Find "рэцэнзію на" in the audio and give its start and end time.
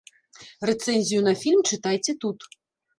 0.69-1.33